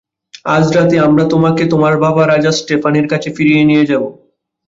[0.45, 4.07] আজ রাতে, আমরা তোমাকে তোমার বাবা, রাজা স্টেফানের কাছে ফিরিয়ে নিয়ে যাবো।